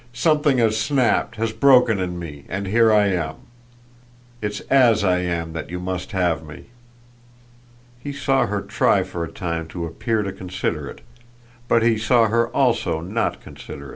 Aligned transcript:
Something 0.13 0.57
has 0.57 0.79
snapped, 0.79 1.35
has 1.35 1.51
broken 1.51 1.99
in 1.99 2.17
me, 2.17 2.45
and 2.49 2.65
here 2.65 2.91
I 2.91 3.05
am. 3.09 3.35
It's 4.41 4.61
AS 4.61 5.03
I 5.03 5.19
am 5.19 5.53
that 5.53 5.69
you 5.69 5.79
must 5.79 6.11
have 6.11 6.43
me." 6.43 6.71
He 7.99 8.11
saw 8.11 8.47
her 8.47 8.61
try 8.61 9.03
for 9.03 9.23
a 9.23 9.31
time 9.31 9.67
to 9.67 9.85
appear 9.85 10.23
to 10.23 10.31
consider 10.31 10.89
it; 10.89 11.01
but 11.67 11.83
he 11.83 11.99
saw 11.99 12.29
her 12.29 12.47
also 12.47 12.99
not 12.99 13.41
consider 13.41 13.89
it. 13.89 13.89